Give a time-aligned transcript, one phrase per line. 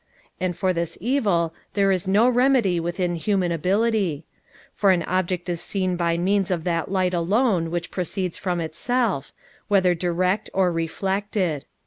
[0.39, 4.25] And for this evil there is no remedy within human ability;
[4.73, 9.31] for an object is seen by means of that light alone which proceeds from itself,
[9.67, 11.65] whether direct or reflected.